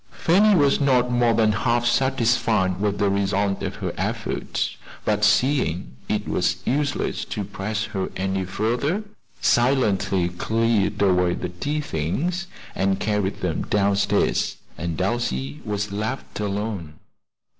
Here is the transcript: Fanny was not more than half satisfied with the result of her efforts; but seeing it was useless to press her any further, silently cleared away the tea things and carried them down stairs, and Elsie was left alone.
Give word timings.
Fanny 0.09 0.55
was 0.55 0.81
not 0.81 1.11
more 1.11 1.35
than 1.35 1.51
half 1.51 1.85
satisfied 1.85 2.79
with 2.79 2.97
the 2.97 3.07
result 3.07 3.61
of 3.61 3.75
her 3.75 3.93
efforts; 3.99 4.75
but 5.05 5.23
seeing 5.23 5.95
it 6.09 6.27
was 6.27 6.55
useless 6.65 7.23
to 7.25 7.43
press 7.43 7.83
her 7.83 8.09
any 8.17 8.43
further, 8.43 9.03
silently 9.41 10.29
cleared 10.29 10.99
away 11.03 11.35
the 11.35 11.49
tea 11.49 11.81
things 11.81 12.47
and 12.73 12.99
carried 12.99 13.41
them 13.41 13.61
down 13.67 13.95
stairs, 13.95 14.57
and 14.75 14.99
Elsie 14.99 15.61
was 15.63 15.91
left 15.91 16.39
alone. 16.39 16.95